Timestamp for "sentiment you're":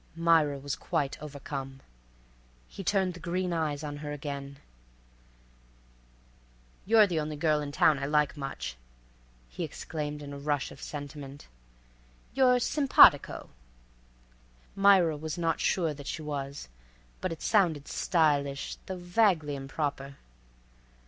10.81-12.57